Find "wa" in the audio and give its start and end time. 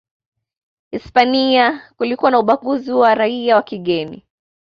2.91-3.15, 3.55-3.61